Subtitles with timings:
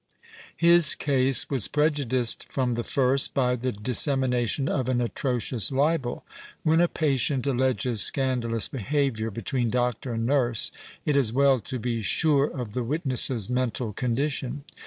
[0.57, 6.23] His case was prejudiced from the first by the dis semination of an atrocious libel.
[6.63, 10.71] When a patient alleges scandalous behaviour between doctor and nurse,
[11.05, 14.63] it is well to be sure of the witness's mental condition.